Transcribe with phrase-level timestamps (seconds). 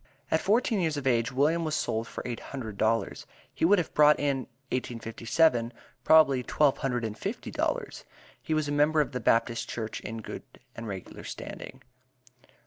[0.31, 3.93] At fourteen years of age, William was sold for eight hundred dollars; he would have
[3.93, 5.71] brought in 1857,
[6.03, 8.03] probably twelve hundred and fifty dollars;
[8.41, 10.41] he was a member of the Baptist Church in good
[10.75, 11.83] and regular standing.